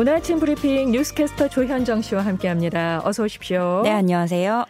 [0.00, 3.02] 오늘 아침 브리핑 뉴스캐스터 조현정 씨와 함께합니다.
[3.04, 3.82] 어서 오십시오.
[3.84, 4.64] 네, 안녕하세요.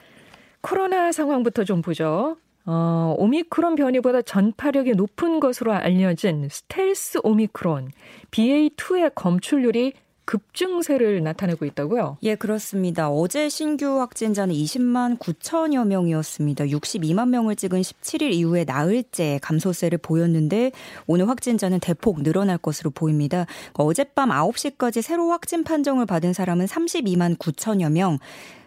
[0.61, 2.37] 코로나 상황부터 좀 보죠.
[2.67, 7.93] 어, 오미크론 변이보다 전파력이 높은 것으로 알려진 스텔스 오미크론
[8.33, 9.93] BA2의 검출률이
[10.31, 12.19] 급증세를 나타내고 있다고요?
[12.23, 13.11] 예, 그렇습니다.
[13.11, 16.67] 어제 신규 확진자는 20만 9천여 명이었습니다.
[16.67, 20.71] 62만 명을 찍은 17일 이후에 나흘째 감소세를 보였는데
[21.09, 23.47] 오늘 확진자는 대폭 늘어날 것으로 보입니다.
[23.73, 28.19] 어젯밤 9시까지 새로 확진 판정을 받은 사람은 32만 9천여 명,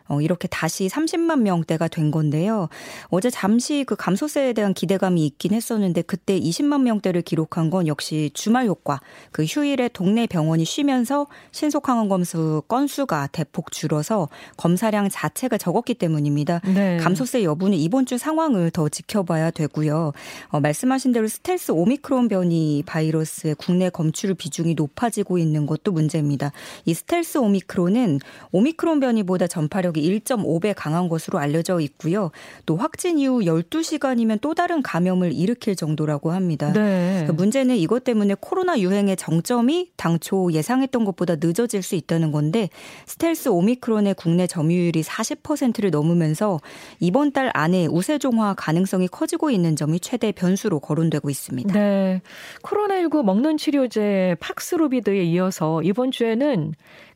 [0.07, 2.67] 어, 이렇게 다시 30만 명대가 된 건데요.
[3.07, 8.67] 어제 잠시 그 감소세에 대한 기대감이 있긴 했었는데 그때 20만 명대를 기록한 건 역시 주말
[8.67, 8.99] 효과.
[9.31, 16.61] 그 휴일에 동네 병원이 쉬면서 신속 항원 검수 건수가 대폭 줄어서 검사량 자체가 적었기 때문입니다.
[16.73, 16.97] 네.
[16.97, 20.11] 감소세 여부는 이번 주 상황을 더 지켜봐야 되고요.
[20.49, 26.51] 어, 말씀하신 대로 스텔스 오미크론 변이 바이러스의 국내 검출 비중이 높아지고 있는 것도 문제입니다.
[26.85, 28.19] 이 스텔스 오미크론은
[28.51, 32.31] 오미크론 변이보다 전파력 전파력이 1.5배 강한 것으로 알려져 있고요.
[32.65, 36.73] 또 확진 이후 12시간이면 또 다른 감염을 일으킬 정도라고 합니다.
[36.73, 37.27] 네.
[37.31, 42.69] 문제는 이것 때문에 코로나 유행의 정점이 당초 예상했던 것보다 늦어질 수 있다는 건데
[43.05, 46.59] 스텔스 오미크론의 국내 점유율이 40%를 넘으면서
[46.99, 51.73] 이번 달 안에 우세종화 가능성이 커지고 있는 점이 최대 변수로 거론되고 있습니다.
[51.73, 52.21] 네.
[52.63, 56.73] 코로나19 먹는 치료제 팍스로비드에 이어서 이번 주에는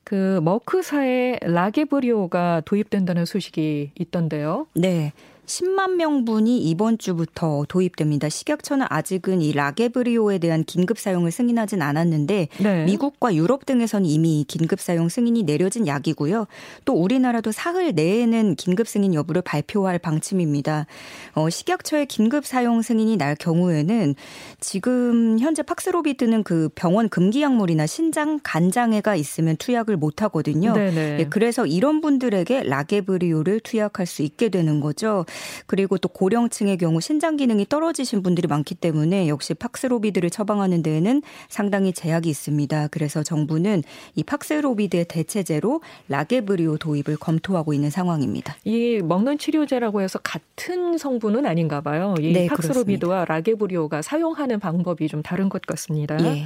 [0.08, 4.68] 그 머크사의 라게브리오가 도입된다는 소식이 있던데요.
[4.74, 5.12] 네.
[5.48, 8.28] 10만 명분이 이번 주부터 도입됩니다.
[8.30, 12.86] 식약처는 아직은 이 라게브리오에 대한 긴급 사용을 승인하진 않았는데 네.
[12.86, 16.48] 미국과 유럽 등에서는 이미 긴급 사용 승인이 내려진 약이고요.
[16.84, 20.86] 또 우리나라도 사흘 내에는 긴급 승인 여부를 발표할 방침입니다.
[21.34, 24.16] 어, 식약처의 긴급 사용 승인이 날 경우에는
[24.60, 30.74] 지금 현재 팍스로비드는 그 병원 금기 약물이나 신장 간장애가 있으면 투약을 못 하거든요.
[30.78, 35.26] 예, 그래서 이런 분들에게 라게브리오를 투약할 수 있게 되는 거죠.
[35.66, 41.94] 그리고 또 고령층의 경우 신장 기능이 떨어지신 분들이 많기 때문에 역시 팍스로비드를 처방하는 데에는 상당히
[41.94, 42.88] 제약이 있습니다.
[42.88, 43.84] 그래서 정부는
[44.16, 48.56] 이 팍스로비드의 대체제로 라게브리오 도입을 검토하고 있는 상황입니다.
[48.64, 52.16] 이 먹는 치료제라고 해서 같은 성분은 아닌가 봐요.
[52.20, 56.18] 이 네, 팍스로비드와 라게브리오가 사용하는 방법이 좀 다른 것 같습니다.
[56.24, 56.46] 예.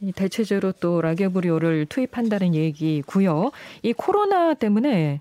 [0.00, 3.52] 이 대체제로 또 라게브리오를 투입한다는 얘기고요.
[3.82, 5.20] 이 코로나 때문에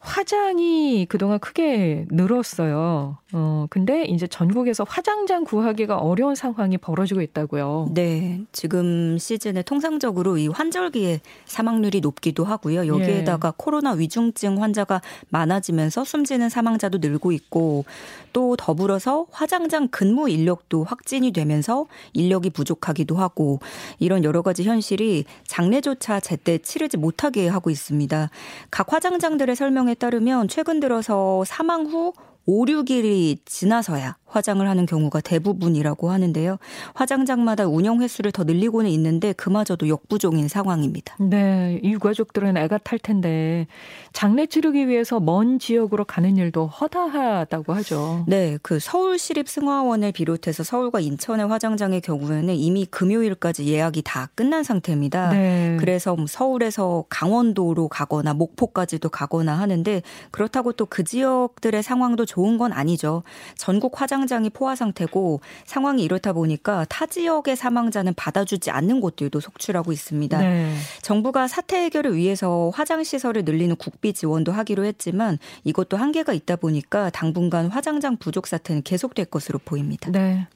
[0.00, 3.18] 화장이 그동안 크게 늘었어요.
[3.34, 7.90] 어, 근데 이제 전국에서 화장장 구하기가 어려운 상황이 벌어지고 있다고요.
[7.92, 8.40] 네.
[8.52, 12.86] 지금 시즌에 통상적으로 이 환절기에 사망률이 높기도 하고요.
[12.86, 13.52] 여기에다가 예.
[13.58, 17.84] 코로나 위중증 환자가 많아지면서 숨지는 사망자도 늘고 있고
[18.32, 23.60] 또 더불어서 화장장 근무 인력도 확진이 되면서 인력이 부족하기도 하고
[23.98, 28.30] 이런 여러 가지 현실이 장례조차 제때 치르지 못하게 하고 있습니다.
[28.70, 32.14] 각 화장장들의 설명에 따르면 최근 들어서 사망 후
[32.50, 36.58] 5, 6일이 지나서야 화장을 하는 경우가 대부분이라고 하는데요.
[36.94, 41.16] 화장장마다 운영 횟수를 더 늘리고는 있는데 그마저도 역부족인 상황입니다.
[41.20, 43.66] 네, 유가족들은 애가 탈 텐데
[44.12, 48.24] 장례 치르기 위해서 먼 지역으로 가는 일도 허다하다고 하죠.
[48.26, 55.30] 네, 그 서울시립승화원을 비롯해서 서울과 인천의 화장장의 경우에는 이미 금요일까지 예약이 다 끝난 상태입니다.
[55.30, 55.76] 네.
[55.80, 62.72] 그래서 뭐 서울에서 강원도로 가거나 목포까지도 가거나 하는데 그렇다고 또 그 지역들의 상황도 좋은 건
[62.72, 63.22] 아니죠.
[63.56, 69.92] 전국 화장 사망장이 포화 상태고 상황이 이렇다 보니까 타 지역의 사망자는 받아주지 않는 곳들도 속출하고
[69.92, 70.38] 있습니다.
[70.38, 70.74] 네.
[71.02, 77.10] 정부가 사태 해결을 위해서 화장 시설을 늘리는 국비 지원도 하기로 했지만 이것도 한계가 있다 보니까
[77.10, 80.10] 당분간 화장장 부족 사태는 계속될 것으로 보입니다.
[80.10, 80.48] 네.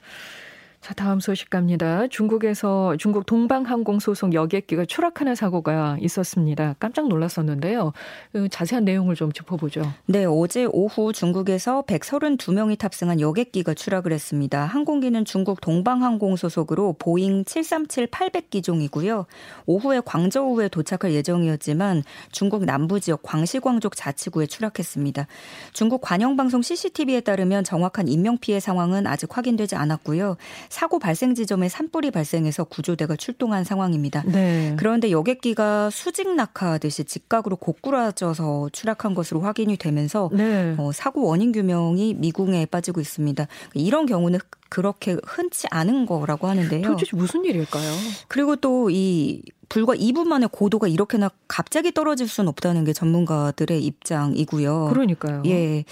[0.82, 2.08] 자, 다음 소식 갑니다.
[2.08, 6.74] 중국에서 중국 동방항공 소속 여객기가 추락하는 사고가 있었습니다.
[6.80, 7.92] 깜짝 놀랐었는데요.
[8.32, 9.82] 그 자세한 내용을 좀 짚어보죠.
[10.06, 14.64] 네, 어제 오후 중국에서 132명이 탑승한 여객기가 추락을 했습니다.
[14.64, 19.26] 항공기는 중국 동방항공 소속으로 보잉 737-800기종이고요.
[19.66, 22.02] 오후에 광저우에 도착할 예정이었지만
[22.32, 25.28] 중국 남부 지역 광시광족 자치구에 추락했습니다.
[25.72, 30.36] 중국 관영방송 CCTV에 따르면 정확한 인명피해 상황은 아직 확인되지 않았고요.
[30.72, 34.22] 사고 발생 지점에 산불이 발생해서 구조대가 출동한 상황입니다.
[34.24, 34.74] 네.
[34.78, 40.74] 그런데 여객기가 수직 낙하하듯이 직각으로 고꾸라져서 추락한 것으로 확인이 되면서 네.
[40.78, 43.46] 어, 사고 원인 규명이 미궁에 빠지고 있습니다.
[43.74, 44.38] 이런 경우는
[44.70, 46.80] 그렇게 흔치 않은 거라고 하는데요.
[46.80, 47.92] 도대체 무슨 일일까요?
[48.28, 49.42] 그리고 또이
[49.72, 54.90] 불과 2분 만에 고도가 이렇게나 갑자기 떨어질 수는 없다는 게 전문가들의 입장이고요.
[54.92, 55.42] 그러니까요.
[55.46, 55.84] 예.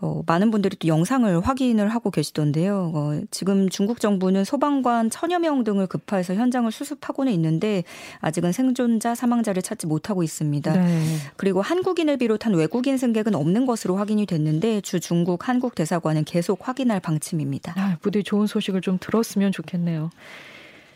[0.00, 2.90] 어, 많은 분들이 또 영상을 확인을 하고 계시던데요.
[2.94, 7.84] 어, 지금 중국 정부는 소방관 천여 명 등을 급파해서 현장을 수습하고는 있는데
[8.20, 10.72] 아직은 생존자 사망자를 찾지 못하고 있습니다.
[10.72, 11.16] 네.
[11.36, 17.00] 그리고 한국인을 비롯한 외국인 승객은 없는 것으로 확인이 됐는데 주 중국 한국 대사관은 계속 확인할
[17.00, 17.74] 방침입니다.
[17.76, 20.08] 아, 부디 좋은 소식을 좀 들었으면 좋겠네요.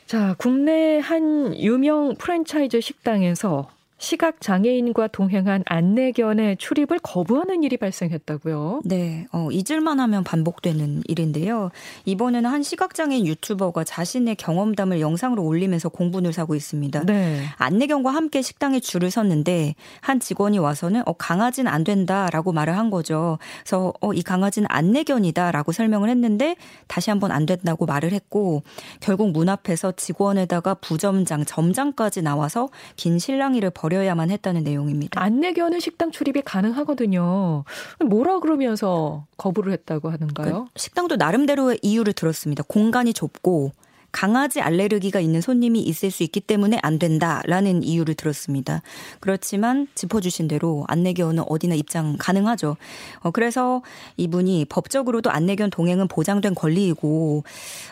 [0.07, 3.69] 자, 국내 한 유명 프랜차이즈 식당에서
[4.03, 8.83] 시각 장애인과 동행한 안내견의 출입을 거부하는 일이 발생했다고요.
[8.85, 11.71] 네, 어, 잊을만 하면 반복되는 일인데요.
[12.05, 17.05] 이번에는 한 시각 장애인 유튜버가 자신의 경험담을 영상으로 올리면서 공분을 사고 있습니다.
[17.05, 17.45] 네.
[17.59, 23.39] 안내견과 함께 식당에 줄을 섰는데 한 직원이 와서는 어, 강아지는 안 된다라고 말을 한 거죠.
[23.61, 26.57] 그래서 어, 이 강아지는 안내견이다라고 설명을 했는데
[26.89, 28.65] 다시 한번 안 된다고 말을 했고
[28.99, 35.21] 결국 문 앞에서 직원에다가 부점장, 점장까지 나와서 긴 실랑이를 벌 버려야만 했다는 내용입니다.
[35.23, 37.65] 안내견은 식당 출입이 가능하거든요.
[38.07, 40.69] 뭐라 그러면서 거부를 했다고 하는가요?
[40.73, 42.65] 그 식당도 나름대로의 이유를 들었습니다.
[42.67, 43.73] 공간이 좁고
[44.13, 48.83] 강아지 알레르기가 있는 손님이 있을 수 있기 때문에 안 된다라는 이유를 들었습니다.
[49.21, 52.77] 그렇지만 짚어주신 대로 안내견은 어디나 입장 가능하죠.
[53.21, 53.83] 어, 그래서
[54.19, 57.43] 이분이 법적으로도 안내견 동행은 보장된 권리이고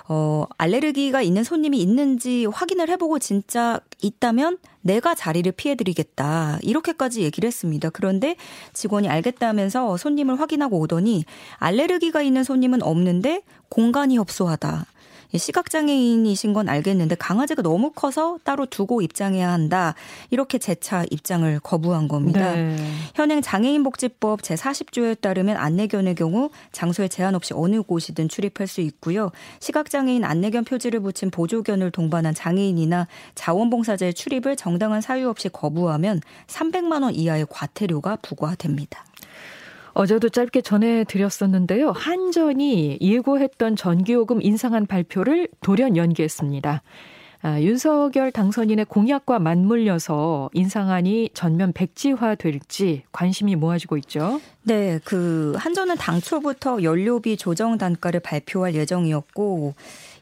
[0.08, 6.58] 어, 알레르기가 있는 손님이 있는지 확인을 해보고 진짜 있다면 내가 자리를 피해드리겠다.
[6.62, 7.90] 이렇게까지 얘기를 했습니다.
[7.90, 8.36] 그런데
[8.72, 11.24] 직원이 알겠다면서 손님을 확인하고 오더니
[11.56, 14.86] 알레르기가 있는 손님은 없는데 공간이 협소하다.
[15.38, 19.94] 시각장애인이신 건 알겠는데 강아지가 너무 커서 따로 두고 입장해야 한다.
[20.30, 22.54] 이렇게 재차 입장을 거부한 겁니다.
[22.54, 22.76] 네.
[23.14, 29.30] 현행 장애인복지법 제40조에 따르면 안내견의 경우 장소에 제한 없이 어느 곳이든 출입할 수 있고요.
[29.60, 37.14] 시각장애인 안내견 표지를 붙인 보조견을 동반한 장애인이나 자원봉사자의 출입을 정당한 사유 없이 거부하면 300만 원
[37.14, 39.04] 이하의 과태료가 부과됩니다.
[39.92, 41.90] 어제도 짧게 전해드렸었는데요.
[41.90, 46.82] 한전이 예고했던 전기요금 인상한 발표를 돌연 연기했습니다.
[47.42, 54.42] 아, 윤석열 당선인의 공약과 맞물려서 인상안이 전면 백지화될지 관심이 모아지고 있죠.
[54.62, 59.74] 네, 그 한전은 당초부터 연료비 조정 단가를 발표할 예정이었고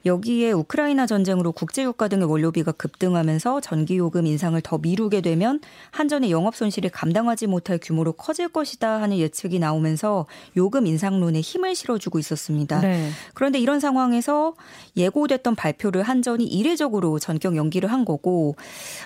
[0.09, 5.61] 여기에 우크라이나 전쟁으로 국제유가 등의 원료비가 급등하면서 전기요금 인상을 더 미루게 되면
[5.91, 10.27] 한전의 영업 손실이 감당하지 못할 규모로 커질 것이다 하는 예측이 나오면서
[10.57, 12.81] 요금 인상론에 힘을 실어주고 있었습니다.
[12.81, 13.11] 네.
[13.35, 14.55] 그런데 이런 상황에서
[14.97, 18.57] 예고됐던 발표를 한전이 이례적으로 전격 연기를 한 거고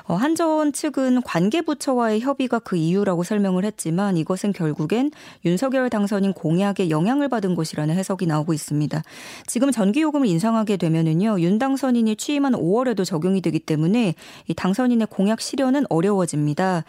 [0.04, 5.10] 어, 한전 측은 관계부처와의 협의가 그 이유라고 설명을 했지만 이것은 결국엔
[5.44, 9.02] 윤석열 당선인 공약에 영향을 받은 것이라는 해석이 나오고 있습니다.
[9.48, 14.14] 지금 전기요금을 인상하게 되면 은요 윤 당선인이 취임한 5월에도 적용이 되기 때문에
[14.48, 16.84] 이 당선인의 공약 실현은 어려워집니다.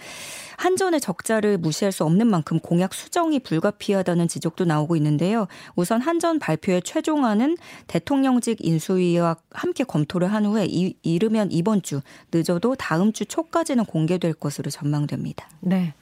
[0.58, 5.48] 한전의 적자를 무시할 수 없는 만큼 공약 수정이 불가피하다는 지적도 나오고 있는데요.
[5.76, 7.58] 우선 한전 발표의 최종안은
[7.88, 12.02] 대통령직 인수위와 함께 검토를 한 후에 이, 이르면 이번 주
[12.32, 15.50] 늦어도 다음 주 초까지는 공개될 것으로 전망됩니다.
[15.60, 15.94] 네.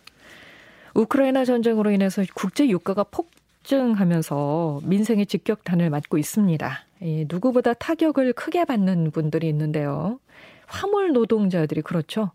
[0.94, 3.32] 우크라이나 전쟁으로 인해서 국제 유가가 폭
[3.64, 6.86] 증하면서 민생의 직격탄을 맞고 있습니다.
[7.28, 10.20] 누구보다 타격을 크게 받는 분들이 있는데요.
[10.68, 12.32] 화물 노동자들이 그렇죠.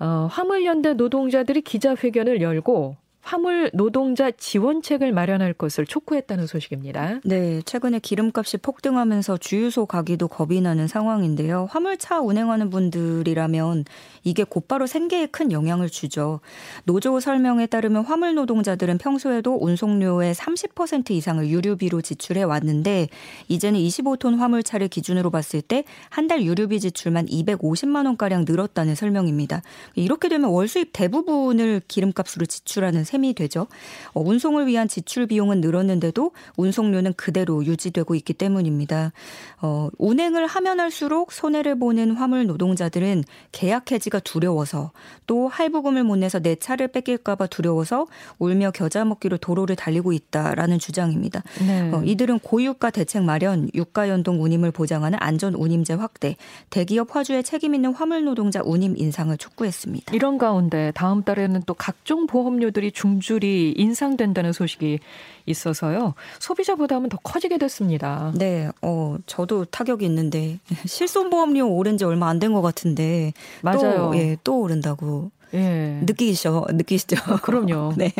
[0.00, 2.96] 어, 화물연대 노동자들이 기자회견을 열고
[3.28, 7.20] 화물 노동자 지원책을 마련할 것을 촉구했다는 소식입니다.
[7.24, 11.68] 네, 최근에 기름값이 폭등하면서 주유소 가기도 겁이 나는 상황인데요.
[11.70, 13.84] 화물차 운행하는 분들이라면
[14.24, 16.40] 이게 곧바로 생계에 큰 영향을 주죠.
[16.84, 23.08] 노조 설명에 따르면 화물 노동자들은 평소에도 운송료의 30% 이상을 유류비로 지출해 왔는데
[23.48, 29.62] 이제는 25톤 화물차를 기준으로 봤을 때 한 달 유류비 지출만 250만 원가량 늘었다는 설명입니다.
[29.94, 33.66] 이렇게 되면 월 수입 대부분을 기름값으로 지출하는 셈 셈이 되죠.
[34.12, 39.12] 어, 운송을 위한 지출 비용은 늘었는데도 운송료는 그대로 유지되고 있기 때문입니다.
[39.60, 44.92] 어, 운행을 하면 할수록 손해를 보는 화물 노동자들은 계약 해지가 두려워서
[45.26, 48.06] 또 할부금을 못 내서 내 차를 뺏길까봐 두려워서
[48.38, 51.42] 울며 겨자 먹기로 도로를 달리고 있다라는 주장입니다.
[51.66, 51.90] 네.
[51.92, 56.36] 어, 이들은 고유가 대책 마련, 유가 연동 운임을 보장하는 안전 운임제 확대,
[56.70, 60.14] 대기업 화주의 책임 있는 화물 노동자 운임 인상을 촉구했습니다.
[60.14, 64.98] 이런 가운데 다음 달에는 또 각종 보험료들이 중 중줄이 인상된다는 소식이
[65.46, 66.14] 있어서요.
[66.38, 68.32] 소비자 부담은 더 커지게 됐습니다.
[68.36, 74.10] 네, 어, 저도 타격이 있는데 실손보험료 오른 지 얼마 안 된 것 같은데 맞아요.
[74.12, 76.00] 또, 예, 또 오른다고 예.
[76.04, 76.66] 느끼시죠?
[76.72, 77.16] 느끼시죠?
[77.24, 77.94] 아, 그럼요.
[77.96, 78.12] 네.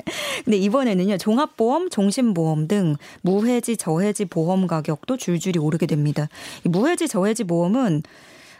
[0.45, 6.29] 근데 이번에는요, 종합보험, 종신보험 등 무해지, 저해지 보험 가격도 줄줄이 오르게 됩니다.
[6.65, 8.03] 이 무해지, 저해지 보험은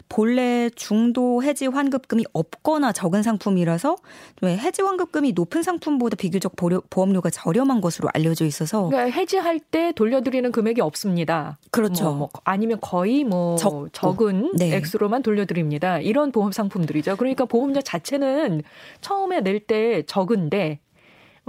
[0.09, 3.97] 본래 중도 해지 환급금이 없거나 적은 상품이라서
[4.43, 10.81] 해지 환급금이 높은 상품보다 비교적 보험료가 저렴한 것으로 알려져 있어서 그러니까 해지할 때 돌려드리는 금액이
[10.81, 11.59] 없습니다.
[11.71, 12.05] 그렇죠.
[12.05, 14.75] 뭐, 뭐 아니면 거의 뭐 적, 적은 네.
[14.77, 16.01] 액수로만 돌려드립니다.
[16.01, 17.17] 이런 보험 상품들이죠.
[17.17, 18.63] 그러니까 보험료 자체는
[19.01, 20.81] 처음에 낼 때 적은데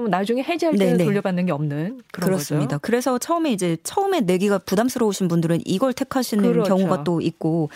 [0.07, 1.05] 나중에 해지할 때는 네네.
[1.05, 2.77] 돌려받는 게 없는 그런 그렇습니다.
[2.77, 2.79] 거죠.
[2.81, 6.75] 그래서 처음에 이제 처음에 내기가 부담스러우신 분들은 이걸 택하시는 그렇죠.
[6.75, 7.69] 경우가 또 있고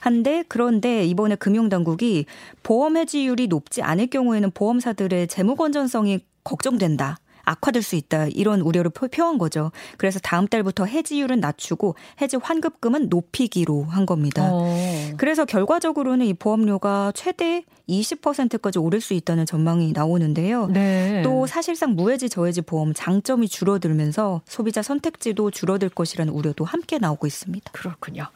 [0.00, 2.26] 한데 그런데 이번에 금융당국이
[2.62, 7.18] 보험 해지율이 높지 않을 경우에는 보험사들의 재무 건전성이 걱정된다.
[7.50, 9.72] 악화될 수 있다 이런 우려를 표한 거죠.
[9.96, 14.50] 그래서 다음 달부터 해지율은 낮추고 해지 환급금은 높이기로 한 겁니다.
[14.52, 14.60] 오.
[14.62, 15.10] 어.
[15.16, 20.68] 그래서 결과적으로는 이 보험료가 최대 20%까지 오를 수 있다는 전망이 나오는데요.
[20.68, 21.22] 네.
[21.24, 27.72] 또 사실상 무해지 저해지 보험 장점이 줄어들면서 소비자 선택지도 줄어들 것이라는 우려도 함께 나오고 있습니다.
[27.72, 28.26] 그렇군요.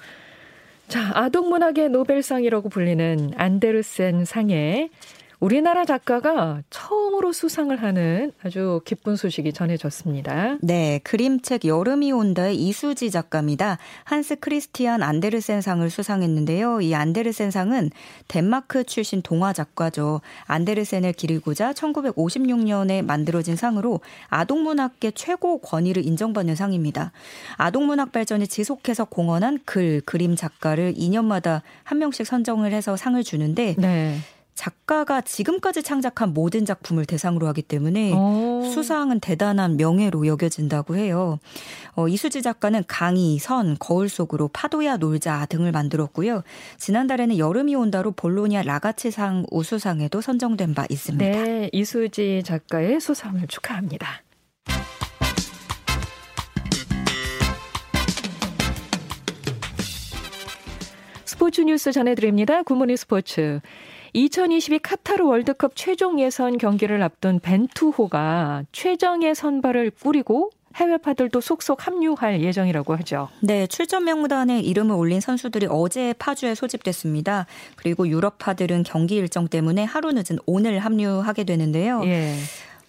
[0.88, 4.90] 자, 아동문학의 노벨상이라고 불리는 안데르센 상에
[5.44, 10.56] 우리나라 작가가 처음으로 수상을 하는 아주 기쁜 소식이 전해졌습니다.
[10.62, 13.76] 네, 그림책 여름이 온다의 이수지 작가입니다.
[14.04, 16.80] 한스 크리스티안 안데르센상을 수상했는데요.
[16.80, 17.90] 이 안데르센상은
[18.26, 20.22] 덴마크 출신 동화 작가죠.
[20.46, 27.12] 안데르센을 기리고자 1956년에 만들어진 상으로 아동문학계 최고 권위를 인정받는 상입니다.
[27.58, 34.16] 아동문학 발전이 지속해서 공헌한 글, 그림 작가를 2년마다 한 명씩 선정을 해서 상을 주는데 네.
[34.54, 38.64] 작가가 지금까지 창작한 모든 작품을 대상으로 하기 때문에 오.
[38.72, 41.38] 수상은 대단한 명예로 여겨진다고 해요.
[41.94, 46.42] 어, 이수지 작가는 강의, 선, 거울 속으로 파도야 놀자 등을 만들었고요.
[46.78, 51.24] 지난달에는 여름이 온다로 볼로니아 라가치상 우수상에도 선정된 바 있습니다.
[51.24, 54.22] 네, 이수지 작가의 수상을 축하합니다.
[61.24, 62.62] 스포츠 뉴스 전해드립니다.
[62.62, 63.60] 굿모닝 스포츠.
[64.14, 72.94] 2022 카타르 월드컵 최종 예선 경기를 앞둔 벤투호가 최정예 선발을 꾸리고 해외파들도 속속 합류할 예정이라고
[72.98, 73.28] 하죠.
[73.40, 77.46] 네, 출전 명단에 이름을 올린 선수들이 어제 파주에 소집됐습니다.
[77.74, 82.00] 그리고 유럽파들은 경기 일정 때문에 하루 늦은 오늘 합류하게 되는데요.
[82.04, 82.36] 예.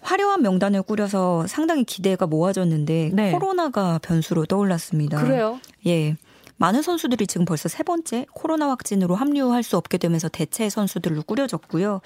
[0.02, 3.32] 화려한 명단을 꾸려서 상당히 기대가 모아졌는데 네.
[3.32, 5.20] 코로나가 변수로 떠올랐습니다.
[5.20, 5.58] 그래요?
[5.86, 6.16] 예.
[6.58, 12.00] 많은 선수들이 지금 벌써 세 번째 코로나 확진으로 합류할 수 없게 되면서 대체 선수들로 꾸려졌고요.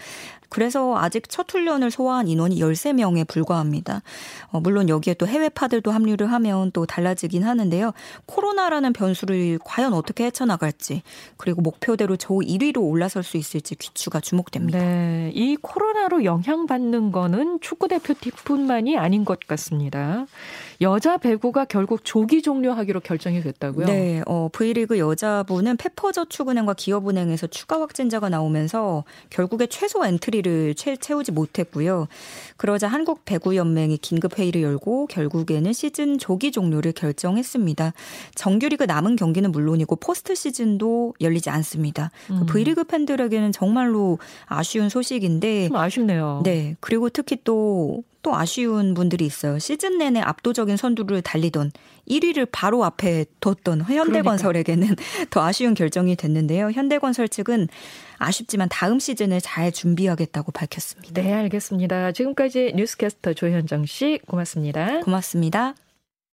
[0.48, 4.02] 그래서 아직 첫 훈련을 소화한 인원이 13명에 불과합니다.
[4.50, 7.92] 어, 물론 여기에 또 해외파들도 합류를 하면 또 달라지긴 하는데요.
[8.26, 11.02] 코로나라는 변수를 과연 어떻게 헤쳐나갈지
[11.36, 14.78] 그리고 목표대로 조 1위로 올라설 수 있을지 귀추가 주목됩니다.
[14.80, 20.26] 네, 이 코로나로 영향받는 거는 축구 대표팀뿐만이 아닌 것 같습니다.
[20.82, 23.86] 여자 배구가 결국 조기 종료하기로 결정이 됐다고요?
[23.86, 32.08] 네, 어, V리그 여자부는 페퍼저축은행과 기업은행에서 추가 확진자가 나오면서 결국에 최소 엔트리를 채, 채우지 못했고요.
[32.56, 37.92] 그러자 한국 배구 연맹이 긴급 회의를 열고 결국에는 시즌 조기 종료를 결정했습니다.
[38.34, 42.10] 정규리그 남은 경기는 물론이고 포스트 시즌도 열리지 않습니다.
[42.30, 42.46] 음.
[42.46, 46.40] V리그 팬들에게는 정말로 아쉬운 소식인데 좀 아쉽네요.
[46.42, 49.58] 네, 그리고 특히 또 또 아쉬운 분들이 있어요.
[49.58, 51.72] 시즌 내내 압도적인 선두를 달리던
[52.08, 55.24] 1위를 바로 앞에 뒀던 현대건설에게는 그러니까.
[55.30, 56.70] 더 아쉬운 결정이 됐는데요.
[56.70, 57.68] 현대건설 측은
[58.18, 61.22] 아쉽지만 다음 시즌을 잘 준비하겠다고 밝혔습니다.
[61.22, 62.12] 네, 알겠습니다.
[62.12, 65.00] 지금까지 뉴스캐스터 조현정 씨 고맙습니다.
[65.00, 65.74] 고맙습니다.